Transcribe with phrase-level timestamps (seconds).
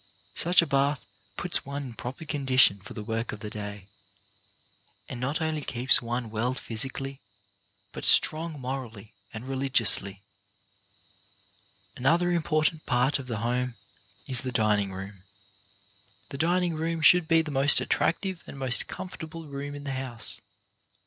[0.33, 1.05] Such a bath
[1.37, 3.87] puts one in proper condition for the work of the day,
[5.07, 7.19] and not only keeps one well physically,
[7.91, 10.23] but strong morally and religiously.
[11.95, 13.75] Another important part of the home
[14.25, 15.21] is the dining room.
[16.29, 20.41] The dining room should be the most attractive and most comfortable room in the house.